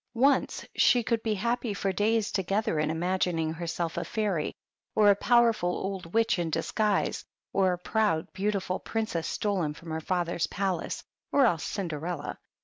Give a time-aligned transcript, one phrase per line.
[0.15, 1.41] Once she could PEGGY THE PIG.
[1.41, 4.55] 13 be happy for days together in imagining herself a fairy,
[4.95, 10.01] or a powerful old witch in disguise, or a proud, beautiful princess stolen from her
[10.01, 12.39] father's palace, or else Cinderella.